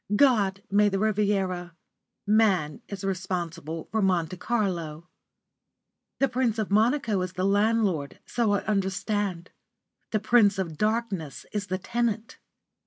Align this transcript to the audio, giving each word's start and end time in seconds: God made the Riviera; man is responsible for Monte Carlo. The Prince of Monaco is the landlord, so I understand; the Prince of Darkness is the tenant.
God 0.15 0.63
made 0.71 0.93
the 0.93 0.97
Riviera; 0.97 1.75
man 2.25 2.81
is 2.87 3.03
responsible 3.03 3.87
for 3.91 4.01
Monte 4.01 4.35
Carlo. 4.37 5.07
The 6.17 6.27
Prince 6.27 6.57
of 6.57 6.71
Monaco 6.71 7.21
is 7.21 7.33
the 7.33 7.45
landlord, 7.45 8.17
so 8.25 8.53
I 8.53 8.63
understand; 8.63 9.51
the 10.09 10.19
Prince 10.19 10.57
of 10.57 10.75
Darkness 10.79 11.45
is 11.51 11.67
the 11.67 11.77
tenant. 11.77 12.39